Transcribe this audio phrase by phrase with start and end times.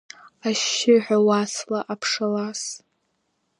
[0.47, 2.61] Ашьшьыҳәа уасла, аԥшалас…